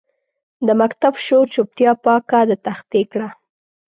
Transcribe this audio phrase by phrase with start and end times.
[0.67, 3.27] د مکتب شور چوپتیا پاکه د تختې کړه